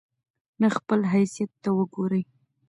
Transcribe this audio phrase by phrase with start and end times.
[0.61, 2.21] نه خپل حيثت ته وګوري